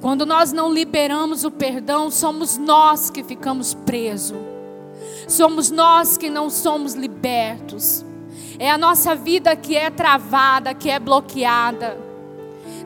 [0.00, 4.38] Quando nós não liberamos o perdão, somos nós que ficamos presos.
[5.26, 8.04] Somos nós que não somos libertos.
[8.58, 12.07] É a nossa vida que é travada, que é bloqueada.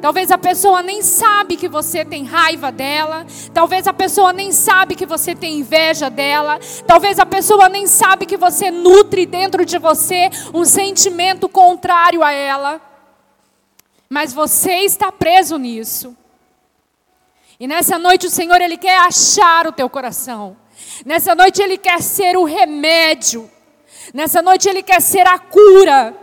[0.02, 3.24] Talvez a pessoa nem sabe que você tem raiva dela.
[3.54, 6.58] Talvez a pessoa nem sabe que você tem inveja dela.
[6.86, 12.32] Talvez a pessoa nem sabe que você nutre dentro de você um sentimento contrário a
[12.32, 12.80] ela.
[14.10, 16.14] Mas você está preso nisso.
[17.58, 20.56] E nessa noite o Senhor ele quer achar o teu coração.
[21.04, 23.50] Nessa noite Ele quer ser o remédio.
[24.12, 26.14] Nessa noite Ele quer ser a cura.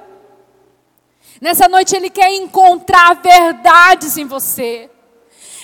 [1.40, 4.90] Nessa noite Ele quer encontrar verdades em você.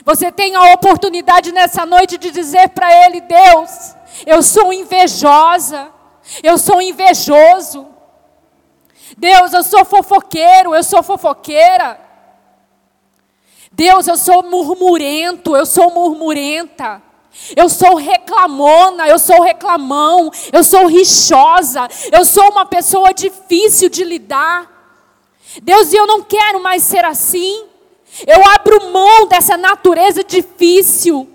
[0.06, 3.96] Você tem a oportunidade nessa noite de dizer para Ele: Deus,
[4.26, 5.90] eu sou invejosa,
[6.42, 7.88] eu sou invejoso.
[9.18, 12.00] Deus, eu sou fofoqueiro, eu sou fofoqueira.
[13.72, 17.02] Deus, eu sou murmurento, eu sou murmurenta.
[17.56, 24.06] Eu sou reclamona, eu sou reclamão, eu sou rixosa, eu sou uma pessoa difícil de
[24.06, 24.75] lidar.
[25.62, 27.66] Deus, eu não quero mais ser assim.
[28.26, 31.30] Eu abro mão dessa natureza difícil.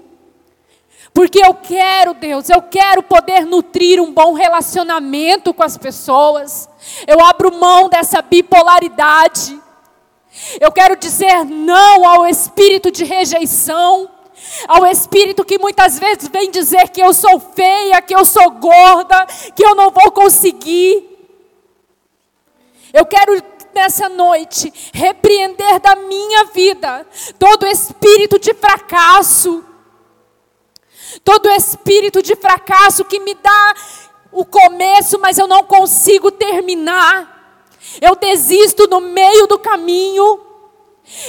[1.12, 6.68] Porque eu quero, Deus, eu quero poder nutrir um bom relacionamento com as pessoas.
[7.07, 9.61] Eu abro mão dessa bipolaridade.
[10.61, 14.09] Eu quero dizer não ao espírito de rejeição
[14.66, 19.27] ao espírito que muitas vezes vem dizer que eu sou feia, que eu sou gorda,
[19.55, 21.09] que eu não vou conseguir.
[22.93, 23.41] Eu quero
[23.75, 27.07] nessa noite repreender da minha vida
[27.39, 29.64] todo espírito de fracasso,
[31.25, 33.75] todo espírito de fracasso que me dá
[34.33, 37.39] o começo, mas eu não consigo terminar.
[38.01, 40.41] Eu desisto no meio do caminho.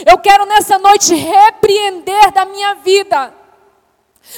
[0.06, 3.42] Eu quero nessa noite repreender da minha vida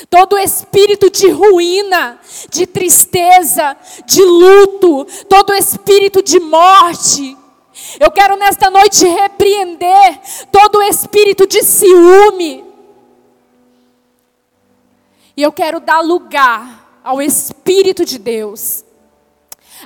[0.09, 7.37] todo espírito de ruína, de tristeza, de luto, todo espírito de morte.
[7.99, 10.19] Eu quero nesta noite repreender
[10.51, 12.65] todo espírito de ciúme.
[15.35, 18.85] E eu quero dar lugar ao Espírito de Deus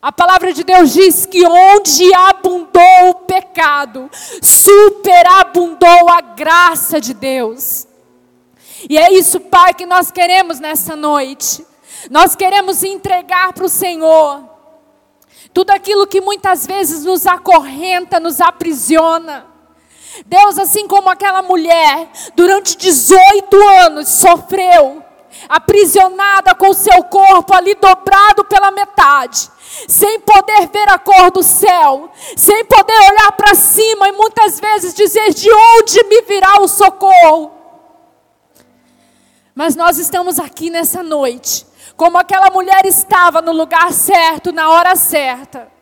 [0.01, 4.09] a palavra de Deus diz que onde abundou o pecado,
[4.41, 7.87] superabundou a graça de Deus.
[8.87, 11.65] E é isso, Pai, que nós queremos nessa noite.
[12.11, 14.56] Nós queremos entregar para o Senhor
[15.53, 19.45] tudo aquilo que muitas vezes nos acorrenta, nos aprisiona.
[20.25, 25.03] Deus, assim como aquela mulher, durante 18 anos sofreu,
[25.47, 29.49] aprisionada com seu corpo ali dobrado pela metade,
[29.87, 34.93] sem poder ver a cor do céu, sem poder olhar para cima e muitas vezes
[34.93, 37.51] dizer: de onde me virá o socorro?
[39.53, 41.65] Mas nós estamos aqui nessa noite,
[41.97, 45.75] como aquela mulher estava no lugar certo, na hora certa.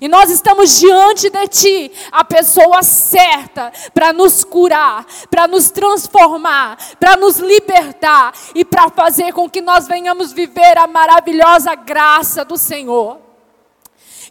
[0.00, 6.76] E nós estamos diante de Ti, a pessoa certa para nos curar, para nos transformar,
[6.98, 12.56] para nos libertar e para fazer com que nós venhamos viver a maravilhosa graça do
[12.56, 13.27] Senhor.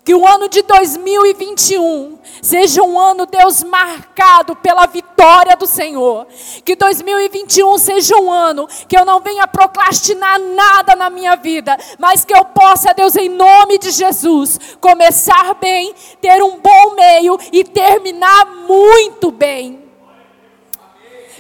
[0.08, 6.26] Que o ano de 2021 seja um ano, Deus, marcado pela vitória do Senhor.
[6.64, 12.24] Que 2021 seja um ano que eu não venha procrastinar nada na minha vida, mas
[12.24, 17.66] que eu possa, Deus, em nome de Jesus, começar bem, ter um bom meio e
[17.66, 19.92] terminar muito bem.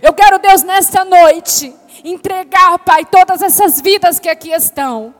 [0.01, 5.15] Eu quero, Deus, nesta noite, entregar, Pai, todas essas vidas que aqui estão.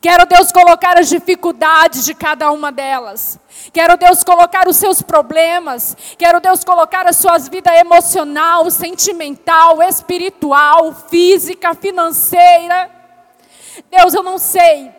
[0.00, 3.38] Quero, Deus, colocar as dificuldades de cada uma delas.
[3.72, 5.96] Quero, Deus, colocar os seus problemas.
[6.18, 12.90] Quero, Deus, colocar a sua vida emocional, sentimental, espiritual, física, financeira.
[13.90, 14.90] Deus, eu não sei.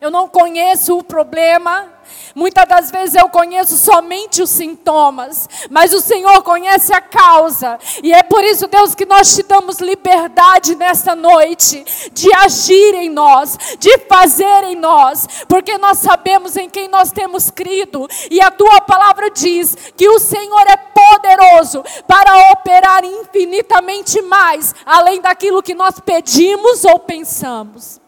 [0.00, 1.97] Eu não conheço o problema.
[2.34, 7.78] Muitas das vezes eu conheço somente os sintomas, mas o Senhor conhece a causa.
[8.02, 13.08] E é por isso, Deus, que nós te damos liberdade nesta noite de agir em
[13.08, 18.08] nós, de fazer em nós, porque nós sabemos em quem nós temos crido.
[18.30, 25.20] E a tua palavra diz que o Senhor é poderoso para operar infinitamente mais, além
[25.20, 28.00] daquilo que nós pedimos ou pensamos.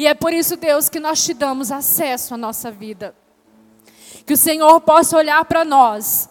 [0.00, 3.14] E é por isso, Deus, que nós te damos acesso à nossa vida.
[4.24, 6.26] Que o Senhor possa olhar para nós,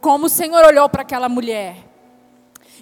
[0.00, 1.78] como o Senhor olhou para aquela mulher.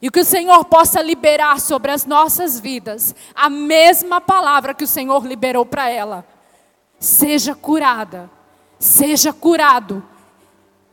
[0.03, 4.87] E que o Senhor possa liberar sobre as nossas vidas a mesma palavra que o
[4.87, 6.27] Senhor liberou para ela.
[7.01, 8.31] Seja curada,
[8.79, 10.07] seja curado,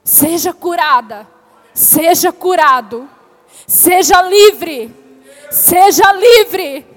[0.01, 1.27] seja curada,
[1.73, 3.09] seja curado,
[3.67, 4.95] seja livre,
[5.51, 6.94] seja livre.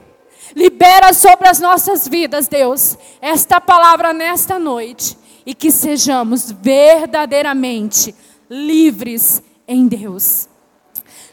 [0.54, 8.14] Libera sobre as nossas vidas, Deus, esta palavra nesta noite e que sejamos verdadeiramente
[8.50, 10.48] livres em Deus.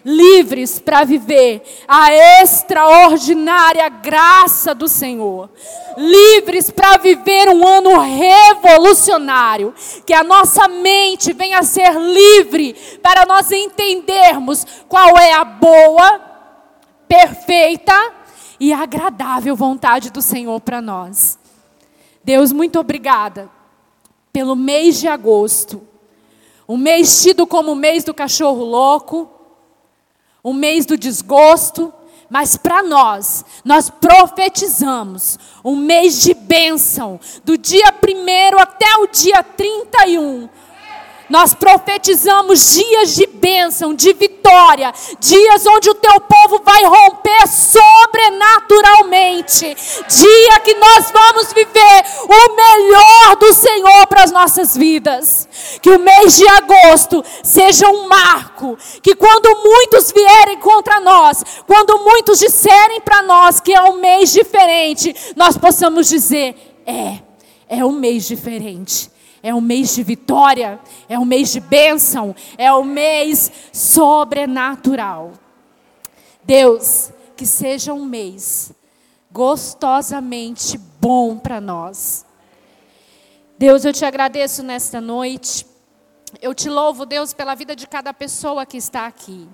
[0.03, 2.13] Livres para viver a
[2.43, 5.49] extraordinária graça do Senhor.
[5.97, 9.73] Livres para viver um ano revolucionário.
[10.05, 16.21] Que a nossa mente venha a ser livre para nós entendermos qual é a boa,
[17.07, 18.24] perfeita
[18.59, 21.37] e agradável vontade do Senhor para nós.
[22.23, 23.49] Deus, muito obrigada
[24.31, 25.81] pelo mês de agosto.
[26.67, 29.29] Um mês tido como o mês do cachorro louco,
[30.43, 31.93] um mês do desgosto,
[32.29, 39.43] mas para nós, nós profetizamos um mês de bênção, do dia 1 até o dia
[39.43, 40.49] 31
[41.29, 49.75] nós profetizamos dias de bênção, de vitória, dias onde o teu povo vai romper sobrenaturalmente.
[50.07, 55.49] Dia que nós vamos viver o melhor do Senhor para as nossas vidas.
[55.81, 61.97] Que o mês de agosto seja um marco, que quando muitos vierem contra nós, quando
[61.99, 66.55] muitos disserem para nós que é um mês diferente, nós possamos dizer:
[66.85, 67.17] é,
[67.67, 69.14] é um mês diferente
[69.45, 75.33] é um mês de vitória, é um mês de bênção, é um mês sobrenatural.
[76.43, 78.71] Deus, que seja um mês
[79.31, 82.25] gostosamente bom para nós.
[83.55, 85.63] Deus, eu te agradeço nesta noite.
[86.41, 89.47] Eu te louvo, Deus, pela vida de cada pessoa que está aqui.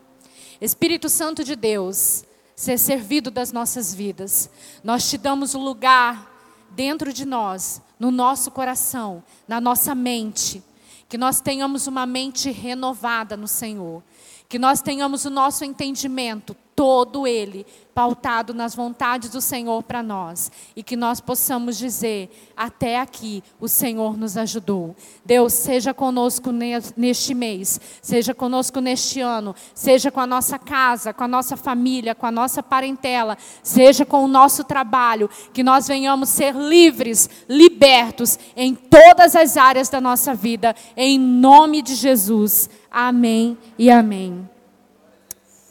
[0.62, 2.24] Espírito Santo de Deus,
[2.56, 4.50] ser servido das nossas vidas.
[4.86, 6.32] Nós te damos o lugar
[6.70, 10.64] dentro de nós no nosso coração, na nossa mente.
[11.08, 14.02] Que nós tenhamos uma mente renovada no Senhor.
[14.50, 17.64] Que nós tenhamos o nosso entendimento, todo ele,
[17.94, 20.52] pautado nas vontades do Senhor para nós.
[20.76, 24.96] E que nós possamos dizer: até aqui o Senhor nos ajudou.
[25.24, 26.50] Deus, seja conosco
[26.98, 32.16] neste mês, seja conosco neste ano, seja com a nossa casa, com a nossa família,
[32.16, 35.30] com a nossa parentela, seja com o nosso trabalho.
[35.54, 40.76] Que nós venhamos ser livres, libertos em todas as áreas da nossa vida.
[40.98, 42.72] Em nome de Jesus.
[42.90, 44.50] Amém e amém.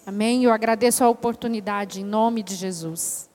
[0.05, 0.45] Amém?
[0.45, 3.30] Eu agradeço a oportunidade em nome de Jesus.